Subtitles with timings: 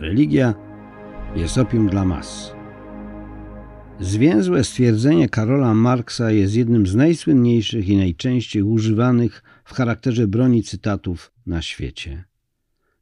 [0.00, 0.54] Religia
[1.36, 2.52] jest opium dla mas.
[4.00, 11.32] Zwięzłe stwierdzenie Karola Marksa jest jednym z najsłynniejszych i najczęściej używanych w charakterze broni cytatów
[11.46, 12.24] na świecie.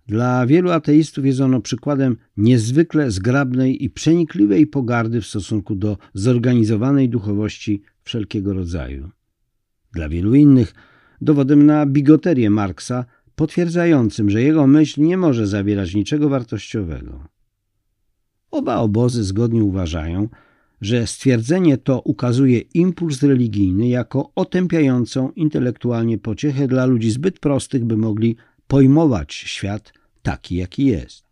[0.06, 7.08] Dla wielu ateistów jest ono przykładem niezwykle zgrabnej i przenikliwej pogardy w stosunku do zorganizowanej
[7.08, 9.10] duchowości wszelkiego rodzaju.
[9.92, 10.74] Dla wielu innych
[11.20, 13.04] dowodem na bigoterię Marksa,
[13.38, 17.28] potwierdzającym, że jego myśl nie może zawierać niczego wartościowego.
[18.50, 20.28] Oba obozy zgodnie uważają,
[20.80, 27.96] że stwierdzenie to ukazuje impuls religijny jako otępiającą intelektualnie pociechę dla ludzi zbyt prostych, by
[27.96, 29.92] mogli pojmować świat
[30.22, 31.24] taki, jaki jest.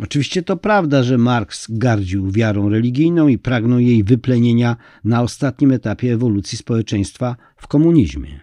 [0.00, 6.12] Oczywiście to prawda, że Marx gardził wiarą religijną i pragnął jej wyplenienia na ostatnim etapie
[6.12, 8.40] ewolucji społeczeństwa w komunizmie.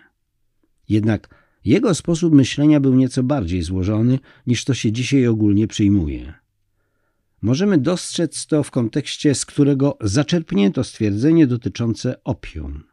[0.90, 6.34] Jednak jego sposób myślenia był nieco bardziej złożony niż to się dzisiaj ogólnie przyjmuje.
[7.42, 12.84] Możemy dostrzec to w kontekście, z którego zaczerpnięto stwierdzenie dotyczące opium.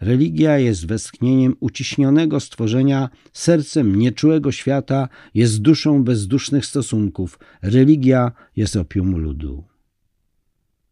[0.00, 7.38] Religia jest westchnieniem uciśnionego stworzenia, sercem nieczułego świata, jest duszą bezdusznych stosunków.
[7.62, 9.64] Religia jest opium ludu.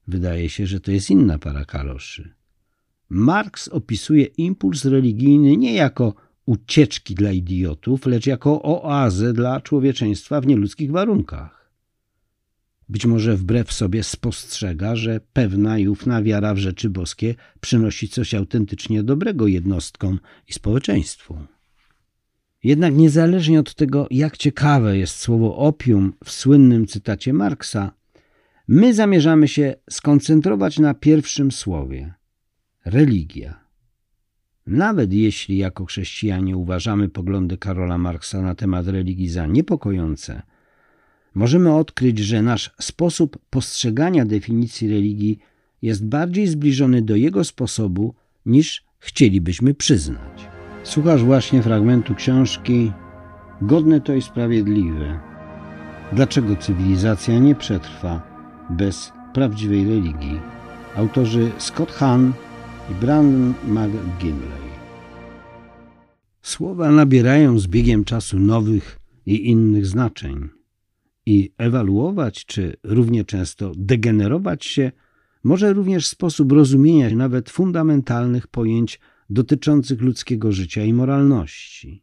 [0.09, 2.35] Wydaje się, że to jest inna para kaloszy.
[3.09, 6.15] Marx opisuje impuls religijny nie jako
[6.51, 11.71] ucieczki dla idiotów, lecz jako oazę dla człowieczeństwa w nieludzkich warunkach.
[12.89, 18.35] Być może wbrew sobie spostrzega, że pewna i ufna wiara w rzeczy boskie przynosi coś
[18.35, 21.39] autentycznie dobrego jednostkom i społeczeństwu.
[22.65, 27.93] Jednak niezależnie od tego, jak ciekawe jest słowo opium w słynnym cytacie Marksa,
[28.69, 32.15] my zamierzamy się skoncentrować na pierwszym słowie
[32.85, 33.70] religia.
[34.67, 40.43] Nawet jeśli jako chrześcijanie uważamy poglądy Karola Marksa na temat religii za niepokojące,
[41.35, 45.39] możemy odkryć, że nasz sposób postrzegania definicji religii
[45.83, 48.15] jest bardziej zbliżony do jego sposobu
[48.47, 50.49] niż chcielibyśmy przyznać.
[50.83, 52.93] Słuchasz właśnie fragmentu książki
[53.63, 55.21] Godne to i sprawiedliwe.
[56.13, 58.23] Dlaczego cywilizacja nie przetrwa
[58.71, 60.41] bez prawdziwej religii?
[60.97, 62.33] Autorzy Scott Hahn
[62.91, 64.71] i Brandon McGinley.
[66.43, 70.49] Słowa nabierają z biegiem czasu nowych i innych znaczeń
[71.27, 74.93] i ewaluować, czy równie często degenerować się,
[75.45, 82.03] może również sposób rozumienia nawet fundamentalnych pojęć dotyczących ludzkiego życia i moralności.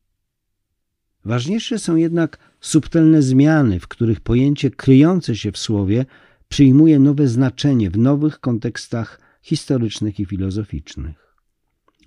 [1.25, 6.05] Ważniejsze są jednak subtelne zmiany, w których pojęcie kryjące się w słowie
[6.49, 11.35] przyjmuje nowe znaczenie w nowych kontekstach historycznych i filozoficznych.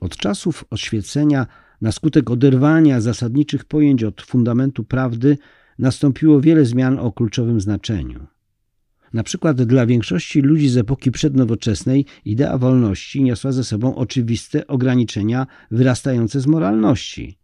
[0.01, 1.47] Od czasów oświecenia,
[1.81, 5.39] na skutek oderwania zasadniczych pojęć od fundamentu prawdy,
[5.79, 8.27] nastąpiło wiele zmian o kluczowym znaczeniu.
[9.13, 15.47] Na przykład dla większości ludzi z epoki przednowoczesnej idea wolności niosła ze sobą oczywiste ograniczenia
[15.71, 17.39] wyrastające z moralności.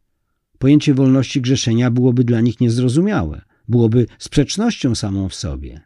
[0.59, 5.81] Pojęcie wolności grzeszenia byłoby dla nich niezrozumiałe, byłoby sprzecznością samą w sobie.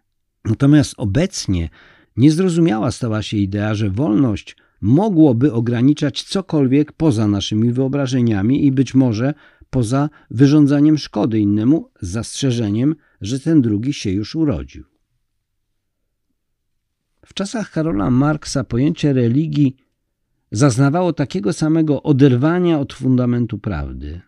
[0.44, 1.69] Natomiast obecnie
[2.16, 9.34] niezrozumiała stała się idea, że wolność mogłoby ograniczać cokolwiek poza naszymi wyobrażeniami i być może
[9.71, 14.84] poza wyrządzaniem szkody innemu z zastrzeżeniem, że ten drugi się już urodził.
[17.26, 19.76] W czasach Karola Marksa pojęcie religii
[20.53, 24.20] zaznawało takiego samego oderwania od fundamentu prawdy.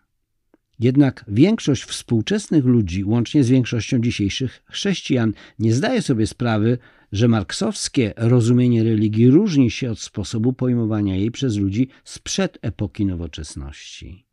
[0.83, 6.77] Jednak większość współczesnych ludzi, łącznie z większością dzisiejszych chrześcijan, nie zdaje sobie sprawy,
[7.11, 14.25] że marksowskie rozumienie religii różni się od sposobu pojmowania jej przez ludzi sprzed epoki nowoczesności.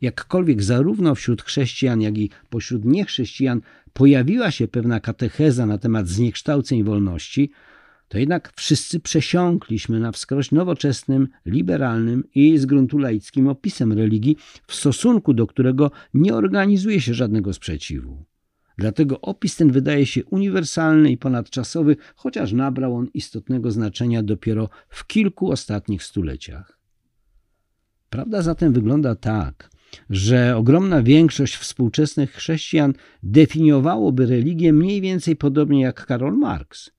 [0.00, 3.60] Jakkolwiek zarówno wśród chrześcijan, jak i pośród niechrześcijan
[3.92, 7.50] pojawiła się pewna katecheza na temat zniekształceń wolności,
[8.08, 14.74] to jednak wszyscy przesiąkliśmy na wskroś nowoczesnym, liberalnym i z gruntu laickim opisem religii, w
[14.74, 18.24] stosunku do którego nie organizuje się żadnego sprzeciwu.
[18.78, 25.06] Dlatego opis ten wydaje się uniwersalny i ponadczasowy, chociaż nabrał on istotnego znaczenia dopiero w
[25.06, 26.78] kilku ostatnich stuleciach.
[28.10, 29.70] Prawda zatem wygląda tak,
[30.10, 36.90] że ogromna większość współczesnych chrześcijan definiowałoby religię mniej więcej podobnie jak Karol Marx,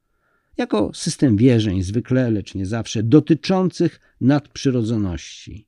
[0.57, 5.67] jako system wierzeń zwykle, lecz nie zawsze, dotyczących nadprzyrodzoności.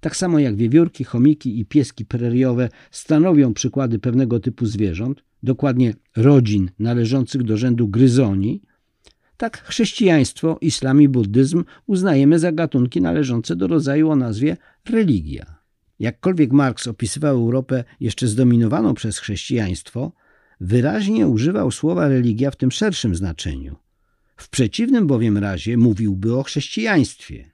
[0.00, 6.70] Tak samo jak wiewiórki, chomiki i pieski preriowe stanowią przykłady pewnego typu zwierząt, dokładnie rodzin
[6.78, 8.62] należących do rzędu gryzoni,
[9.36, 14.56] tak chrześcijaństwo, islam i buddyzm uznajemy za gatunki należące do rodzaju o nazwie
[14.90, 15.60] religia.
[15.98, 20.12] Jakkolwiek Marx opisywał Europę jeszcze zdominowaną przez chrześcijaństwo,
[20.60, 23.76] wyraźnie używał słowa religia w tym szerszym znaczeniu.
[24.40, 27.50] W przeciwnym bowiem razie mówiłby o chrześcijaństwie.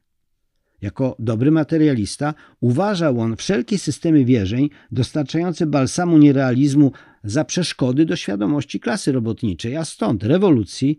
[0.82, 6.92] Jako dobry materialista uważał on wszelkie systemy wierzeń dostarczające balsamu nierealizmu
[7.24, 10.98] za przeszkody do świadomości klasy robotniczej, a stąd rewolucji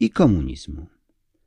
[0.00, 0.86] i komunizmu.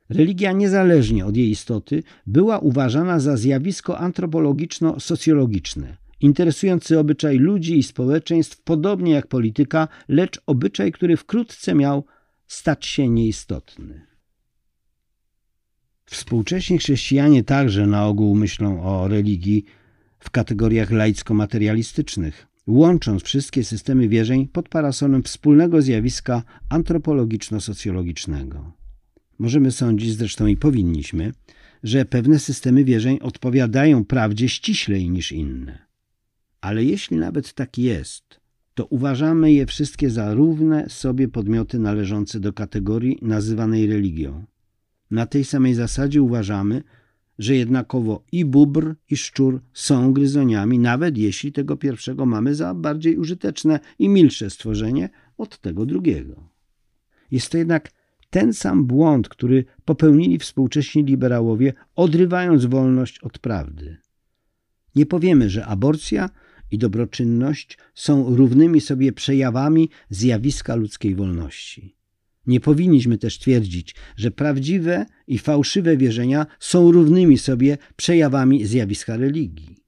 [0.08, 8.62] Religia, niezależnie od jej istoty, była uważana za zjawisko antropologiczno-socjologiczne, interesujący obyczaj ludzi i społeczeństw,
[8.62, 12.04] podobnie jak polityka, lecz obyczaj, który wkrótce miał
[12.46, 14.06] stać się nieistotny.
[16.04, 19.64] Współcześni chrześcijanie także na ogół myślą o religii
[20.18, 28.72] w kategoriach laicko-materialistycznych, łącząc wszystkie systemy wierzeń pod parasolem wspólnego zjawiska antropologiczno-socjologicznego.
[29.38, 31.32] Możemy sądzić, zresztą i powinniśmy,
[31.82, 35.86] że pewne systemy wierzeń odpowiadają prawdzie ściślej niż inne.
[36.60, 38.40] Ale jeśli nawet tak jest,
[38.74, 44.44] to uważamy je wszystkie za równe sobie podmioty należące do kategorii nazywanej religią.
[45.10, 46.82] Na tej samej zasadzie uważamy,
[47.38, 53.18] że jednakowo i bóbr, i szczur są gryzoniami, nawet jeśli tego pierwszego mamy za bardziej
[53.18, 56.48] użyteczne i milsze stworzenie od tego drugiego.
[57.30, 57.90] Jest to jednak
[58.30, 63.96] ten sam błąd, który popełnili współcześni liberałowie, odrywając wolność od prawdy.
[64.94, 66.30] Nie powiemy, że aborcja
[66.70, 71.96] i dobroczynność są równymi sobie przejawami zjawiska ludzkiej wolności.
[72.46, 79.84] Nie powinniśmy też twierdzić, że prawdziwe i fałszywe wierzenia są równymi sobie przejawami zjawiska religii.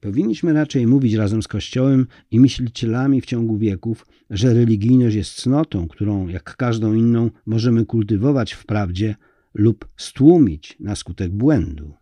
[0.00, 5.88] Powinniśmy raczej mówić razem z Kościołem i myślicielami w ciągu wieków, że religijność jest cnotą,
[5.88, 9.14] którą, jak każdą inną, możemy kultywować w prawdzie
[9.54, 11.94] lub stłumić na skutek błędu.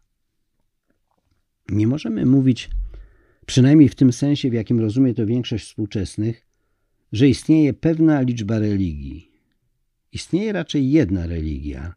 [1.69, 2.71] Nie możemy mówić,
[3.47, 6.47] przynajmniej w tym sensie, w jakim rozumie to większość współczesnych,
[7.13, 9.33] że istnieje pewna liczba religii.
[10.13, 11.95] Istnieje raczej jedna religia.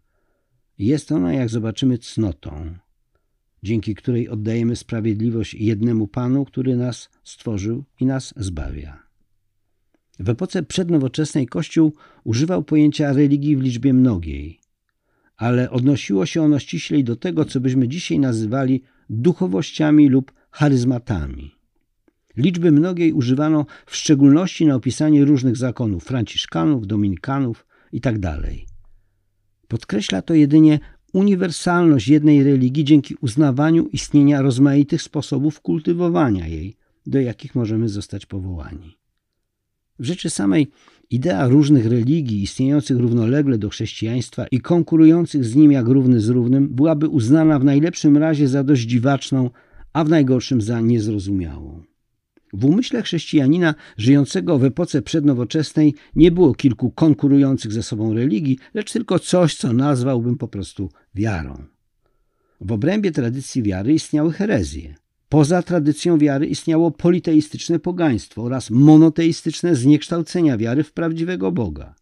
[0.78, 2.76] Jest ona, jak zobaczymy, cnotą
[3.66, 9.04] dzięki której oddajemy sprawiedliwość jednemu Panu, który nas stworzył i nas zbawia.
[10.20, 11.94] W epoce przednowoczesnej Kościół
[12.24, 14.60] używał pojęcia religii w liczbie mnogiej,
[15.38, 21.56] ale odnosiło się ono ściślej do tego, co byśmy dzisiaj nazywali duchowościami lub charyzmatami.
[22.38, 28.20] Liczby mnogiej używano w szczególności na opisanie różnych zakonów franciszkanów, dominikanów itd.
[28.20, 28.44] Tak
[29.68, 30.80] Podkreśla to jedynie
[31.14, 38.98] uniwersalność jednej religii dzięki uznawaniu istnienia rozmaitych sposobów kultywowania jej, do jakich możemy zostać powołani.
[40.00, 40.68] W rzeczy samej
[41.10, 46.68] idea różnych religii istniejących równolegle do chrześcijaństwa i konkurujących z nim jak równy z równym
[46.70, 49.50] byłaby uznana w najlepszym razie za dość dziwaczną,
[49.96, 51.84] a w najgorszym za niezrozumiałą.
[52.54, 58.92] W umyśle chrześcijanina żyjącego w epoce przednowoczesnej nie było kilku konkurujących ze sobą religii, lecz
[58.92, 61.64] tylko coś, co nazwałbym po prostu wiarą.
[62.62, 64.96] W obrębie tradycji wiary istniały herezje.
[65.30, 71.96] Poza tradycją wiary istniało politeistyczne pogaństwo oraz monoteistyczne zniekształcenia wiary w prawdziwego Boga.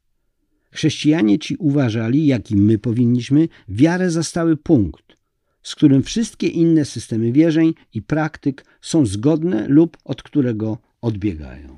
[0.71, 5.02] Chrześcijanie ci uważali, jak i my powinniśmy, wiarę za stały punkt,
[5.63, 11.77] z którym wszystkie inne systemy wierzeń i praktyk są zgodne lub od którego odbiegają.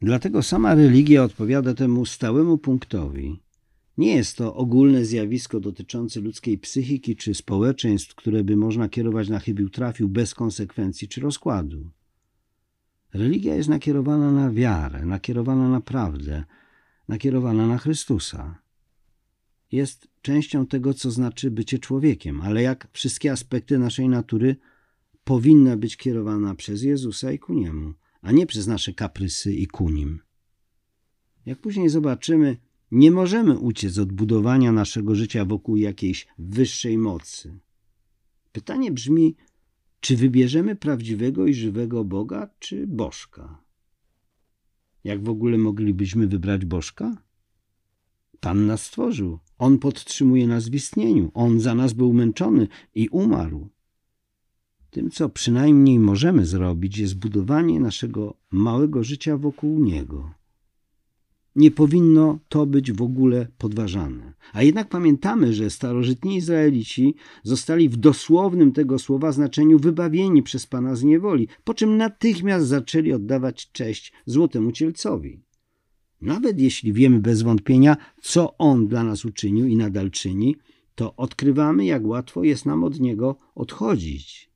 [0.00, 3.42] Dlatego sama religia odpowiada temu stałemu punktowi.
[3.98, 9.38] Nie jest to ogólne zjawisko dotyczące ludzkiej psychiki czy społeczeństw, które by można kierować na
[9.38, 11.90] chybił trafił bez konsekwencji czy rozkładu.
[13.12, 16.44] Religia jest nakierowana na wiarę, nakierowana na prawdę,
[17.08, 18.61] nakierowana na Chrystusa
[19.72, 24.56] jest częścią tego, co znaczy bycie człowiekiem, ale jak wszystkie aspekty naszej natury
[25.24, 29.90] powinna być kierowana przez Jezusa i ku Niemu, a nie przez nasze kaprysy i ku
[29.90, 30.20] Nim.
[31.46, 32.56] Jak później zobaczymy,
[32.90, 37.58] nie możemy uciec od budowania naszego życia wokół jakiejś wyższej mocy.
[38.52, 39.36] Pytanie brzmi,
[40.00, 43.62] czy wybierzemy prawdziwego i żywego Boga, czy Bożka?
[45.04, 47.22] Jak w ogóle moglibyśmy wybrać Bożka?
[48.40, 49.38] Pan nas stworzył.
[49.62, 51.30] On podtrzymuje nas w istnieniu.
[51.34, 53.68] On za nas był męczony i umarł.
[54.90, 60.30] Tym, co przynajmniej możemy zrobić, jest budowanie naszego małego życia wokół Niego.
[61.56, 64.32] Nie powinno to być w ogóle podważane.
[64.52, 70.94] A jednak pamiętamy, że starożytni Izraelici zostali w dosłownym tego słowa znaczeniu wybawieni przez Pana
[70.94, 75.40] z niewoli, po czym natychmiast zaczęli oddawać cześć złotemu cielcowi.
[76.22, 80.56] Nawet jeśli wiemy bez wątpienia, co On dla nas uczynił i nadal czyni,
[80.94, 84.50] to odkrywamy, jak łatwo jest nam od Niego odchodzić.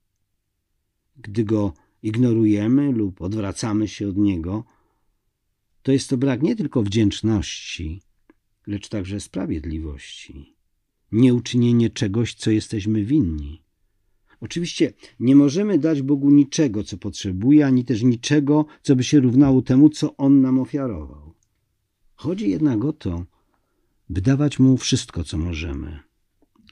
[1.16, 4.64] Gdy Go ignorujemy lub odwracamy się od niego,
[5.82, 8.02] to jest to brak nie tylko wdzięczności,
[8.66, 10.56] lecz także sprawiedliwości.
[11.12, 13.62] Nieuczynienie czegoś, co jesteśmy winni.
[14.40, 19.62] Oczywiście nie możemy dać Bogu niczego, co potrzebuje, ani też niczego, co by się równało
[19.62, 21.35] temu, co On nam ofiarował.
[22.16, 23.24] Chodzi jednak o to,
[24.08, 25.98] by dawać Mu wszystko, co możemy.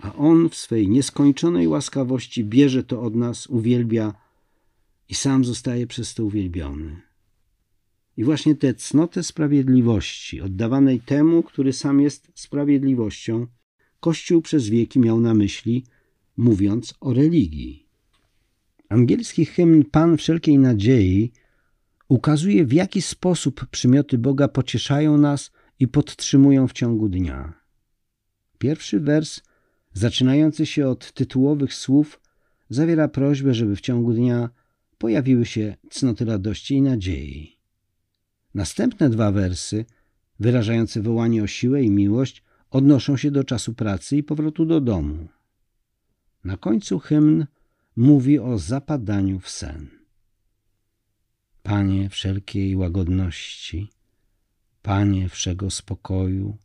[0.03, 4.15] A On w swej nieskończonej łaskawości bierze to od nas, uwielbia
[5.09, 7.03] i sam zostaje przez to uwielbiony.
[8.17, 13.47] I właśnie tę cnotę sprawiedliwości, oddawanej temu, który sam jest sprawiedliwością,
[14.01, 15.85] Kościół przez wieki miał na myśli,
[16.37, 17.87] mówiąc o religii.
[18.89, 21.33] Angielski hymn Pan wszelkiej nadziei
[22.09, 27.53] ukazuje, w jaki sposób przymioty Boga pocieszają nas i podtrzymują w ciągu dnia.
[28.59, 29.41] Pierwszy wers,
[29.93, 32.21] zaczynający się od tytułowych słów,
[32.71, 34.51] zawiera prośbę, żeby w ciągu dnia
[34.99, 37.59] pojawiły się cnoty radości i nadziei.
[38.55, 39.85] Następne dwa wersy,
[40.41, 45.29] wyrażające wołanie o siłę i miłość, odnoszą się do czasu pracy i powrotu do domu.
[46.45, 47.47] Na końcu hymn
[47.97, 50.04] mówi o zapadaniu w sen.
[51.65, 53.91] Panie wszelkiej łagodności,
[54.83, 56.59] Panie wszego spokoju,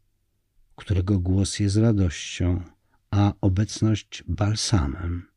[0.75, 2.61] którego głos jest radością,
[3.11, 5.27] a obecność balsamem.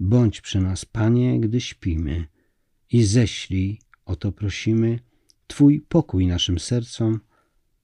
[0.00, 2.26] Bądź przy nas, Panie, gdy śpimy
[2.90, 4.98] i ześlij, o to prosimy,
[5.46, 7.20] Twój pokój naszym sercom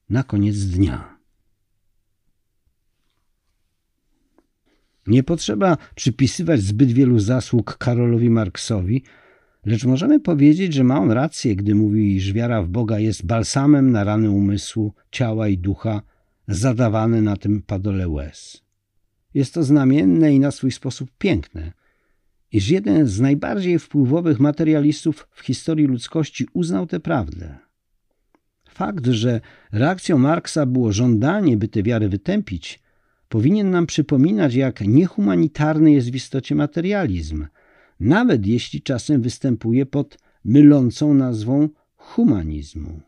[0.09, 1.17] na koniec dnia.
[5.07, 9.03] Nie potrzeba przypisywać zbyt wielu zasług Karolowi Marksowi,
[9.67, 13.91] lecz możemy powiedzieć, że ma on rację, gdy mówi, iż wiara w Boga jest balsamem
[13.91, 16.01] na rany umysłu, ciała i ducha,
[16.47, 18.63] zadawane na tym padole łez.
[19.33, 21.71] Jest to znamienne i na swój sposób piękne,
[22.51, 27.57] iż jeden z najbardziej wpływowych materialistów w historii ludzkości uznał tę prawdę.
[28.69, 32.79] Fakt, że reakcją Marksa było żądanie, by tę wiarę wytępić,
[33.29, 37.45] powinien nam przypominać, jak niehumanitarny jest w istocie materializm,
[37.99, 43.01] nawet jeśli czasem występuje pod mylącą nazwą humanizmu.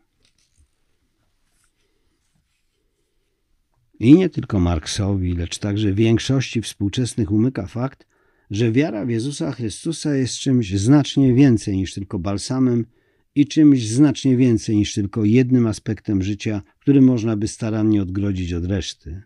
[4.00, 8.06] I nie tylko Marksowi, lecz także większości współczesnych umyka fakt,
[8.50, 12.86] że wiara w Jezusa Chrystusa jest czymś znacznie więcej niż tylko balsamem
[13.34, 18.66] i czymś znacznie więcej niż tylko jednym aspektem życia, który można by starannie odgrodzić od
[18.66, 19.22] reszty.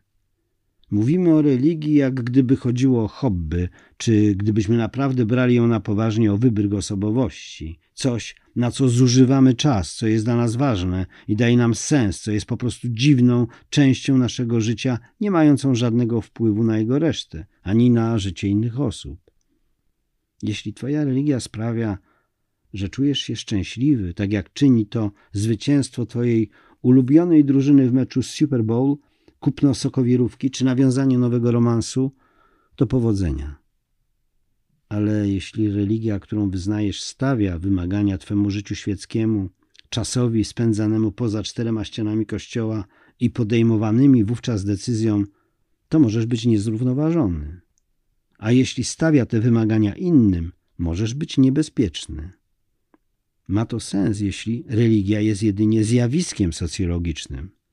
[0.91, 6.33] Mówimy o religii, jak gdyby chodziło o hobby, czy gdybyśmy naprawdę brali ją na poważnie
[6.33, 7.79] o wybryk osobowości.
[7.95, 12.33] Coś, na co zużywamy czas, co jest dla nas ważne i daje nam sens, co
[12.33, 17.91] jest po prostu dziwną częścią naszego życia, nie mającą żadnego wpływu na jego resztę, ani
[17.91, 19.21] na życie innych osób.
[20.43, 21.99] Jeśli Twoja religia sprawia,
[22.73, 26.51] że czujesz się szczęśliwy, tak jak czyni to zwycięstwo Twojej
[26.83, 28.97] ulubionej drużyny w meczu Super Bowl,
[29.45, 32.13] kupno sokowirówki czy nawiązanie nowego romansu,
[32.77, 33.59] to powodzenia.
[34.89, 39.51] Ale jeśli religia, którą wyznajesz, stawia wymagania Twemu życiu świeckiemu,
[39.89, 42.85] czasowi spędzanemu poza czterema ścianami kościoła
[43.21, 45.27] i podejmowanymi wówczas decyzjom,
[45.89, 47.61] to możesz być niezrównoważony.
[48.39, 52.31] A jeśli stawia te wymagania innym, możesz być niebezpieczny.
[53.49, 57.64] Ma to sens, jeśli religia jest jedynie zjawiskiem socjologicznym.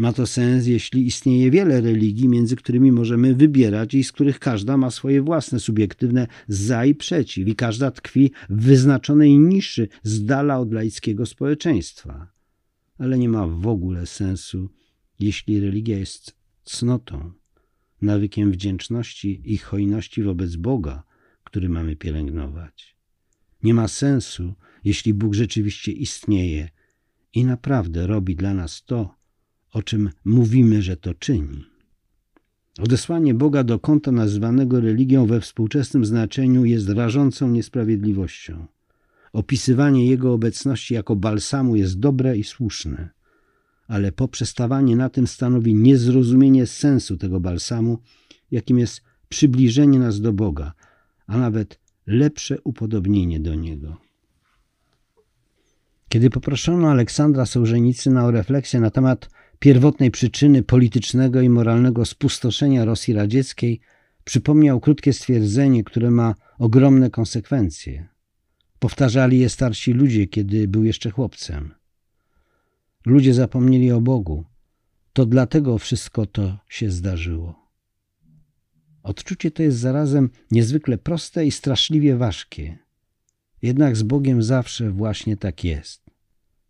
[0.00, 4.76] Ma to sens, jeśli istnieje wiele religii, między którymi możemy wybierać i z których każda
[4.76, 10.58] ma swoje własne subiektywne za i przeciw, i każda tkwi w wyznaczonej niszy z dala
[10.58, 12.32] od laickiego społeczeństwa.
[12.98, 14.70] Ale nie ma w ogóle sensu,
[15.18, 17.32] jeśli religia jest cnotą,
[18.02, 21.02] nawykiem wdzięczności i hojności wobec Boga,
[21.44, 22.96] który mamy pielęgnować.
[23.62, 24.54] Nie ma sensu,
[24.84, 26.68] jeśli Bóg rzeczywiście istnieje
[27.34, 29.19] i naprawdę robi dla nas to,
[29.72, 31.64] o czym mówimy, że to czyni.
[32.78, 38.66] Odesłanie Boga do kąta nazywanego religią we współczesnym znaczeniu jest rażącą niesprawiedliwością.
[39.32, 43.08] Opisywanie Jego obecności jako balsamu jest dobre i słuszne,
[43.88, 47.98] ale poprzestawanie na tym stanowi niezrozumienie sensu tego balsamu,
[48.50, 50.72] jakim jest przybliżenie nas do Boga,
[51.26, 53.96] a nawet lepsze upodobnienie do Niego.
[56.08, 63.14] Kiedy poproszono Aleksandra Sołżenicyna o refleksję na temat pierwotnej przyczyny politycznego i moralnego spustoszenia Rosji
[63.14, 63.80] radzieckiej,
[64.24, 68.08] przypomniał krótkie stwierdzenie, które ma ogromne konsekwencje.
[68.78, 71.74] Powtarzali je starsi ludzie, kiedy był jeszcze chłopcem.
[73.06, 74.44] Ludzie zapomnieli o Bogu.
[75.12, 77.70] To dlatego wszystko to się zdarzyło.
[79.02, 82.78] Odczucie to jest zarazem niezwykle proste i straszliwie ważkie.
[83.62, 86.10] Jednak z Bogiem zawsze właśnie tak jest.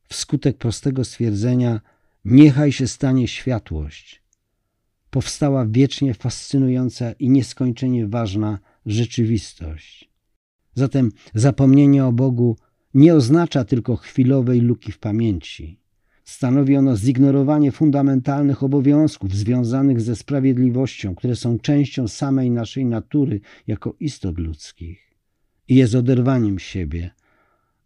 [0.09, 1.81] Wskutek prostego stwierdzenia
[2.25, 4.23] niechaj się stanie światłość,
[5.11, 10.11] powstała wiecznie fascynująca i nieskończenie ważna rzeczywistość.
[10.75, 12.57] Zatem zapomnienie o Bogu
[12.95, 15.81] nie oznacza tylko chwilowej luki w pamięci.
[16.25, 23.95] Stanowi ono zignorowanie fundamentalnych obowiązków związanych ze sprawiedliwością, które są częścią samej naszej natury jako
[24.01, 25.17] istot ludzkich.
[25.69, 27.11] I jest oderwaniem siebie,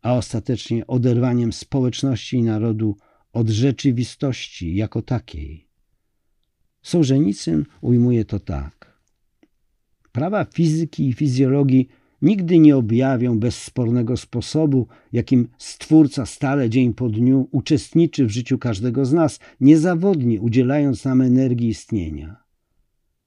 [0.02, 2.96] a ostatecznie oderwaniem społeczności i narodu
[3.34, 5.66] od rzeczywistości jako takiej.
[6.82, 9.00] Sołżenicyn ujmuje to tak.
[10.12, 11.88] Prawa fizyki i fizjologii
[12.22, 19.06] nigdy nie objawią bezspornego sposobu, jakim Stwórca stale dzień po dniu uczestniczy w życiu każdego
[19.06, 22.36] z nas, niezawodnie udzielając nam energii istnienia.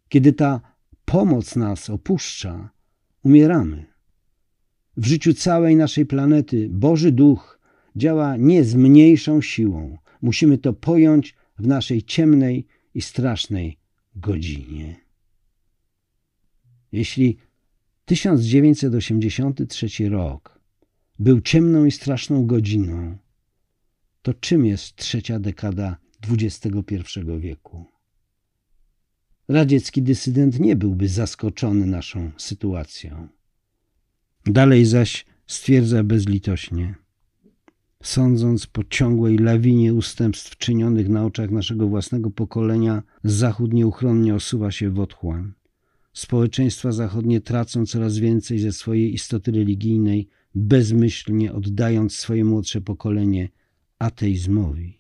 [0.10, 0.62] Kiedy ta
[1.06, 2.70] pomoc nas opuszcza,
[3.24, 3.86] umieramy.
[4.98, 7.57] W życiu całej naszej planety Boży Duch
[7.98, 9.98] działa nie z mniejszą siłą.
[10.22, 13.78] Musimy to pojąć w naszej ciemnej i strasznej
[14.16, 14.96] godzinie.
[16.92, 17.38] Jeśli
[18.06, 20.60] 1983 rok
[21.20, 23.18] był ciemną i straszną godziną,
[24.22, 25.98] to czym jest trzecia dekada
[26.30, 26.72] XXI
[27.40, 27.86] wieku?
[29.48, 33.28] Radziecki dysydent nie byłby zaskoczony naszą sytuacją.
[34.46, 36.96] Dalej zaś stwierdza bezlitośnie,
[38.08, 44.90] sądząc po ciągłej lawinie ustępstw czynionych na oczach naszego własnego pokolenia, Zachód nieuchronnie osuwa się
[44.90, 45.54] w otchłań.
[46.14, 53.50] Społeczeństwa zachodnie tracą coraz więcej ze swojej istoty religijnej, bezmyślnie oddając swoje młodsze pokolenie
[54.00, 55.00] ateizmowi.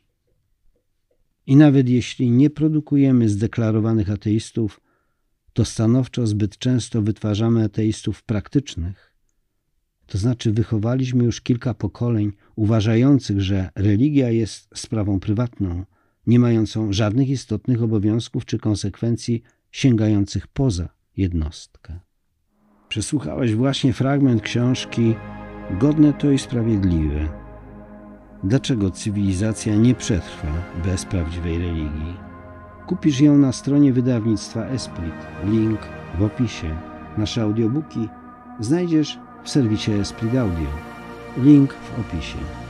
[1.46, 4.82] I nawet jeśli nie produkujemy zdeklarowanych ateistów,
[5.54, 9.07] to stanowczo zbyt często wytwarzamy ateistów praktycznych.
[10.08, 15.86] To znaczy, wychowaliśmy już kilka pokoleń uważających, że religia jest sprawą prywatną,
[16.28, 22.00] nie mającą żadnych istotnych obowiązków czy konsekwencji sięgających poza jednostkę.
[22.90, 25.16] Przesłuchałeś właśnie fragment książki
[25.80, 27.30] Godne to i sprawiedliwe.
[28.44, 30.48] Dlaczego cywilizacja nie przetrwa
[30.86, 32.18] bez prawdziwej religii?
[32.88, 35.14] Kupisz ją na stronie wydawnictwa Esprit.
[35.46, 35.80] Link
[36.20, 36.76] w opisie.
[37.18, 38.10] Nasze audiobooki
[38.60, 40.70] znajdziesz w serwisie Esprit Audio.
[41.38, 42.67] Link w opisie.